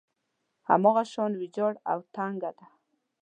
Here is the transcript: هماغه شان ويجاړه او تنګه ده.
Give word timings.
هماغه 0.69 1.03
شان 1.13 1.31
ويجاړه 1.37 1.79
او 1.91 1.99
تنګه 2.15 2.51
ده. 2.57 2.65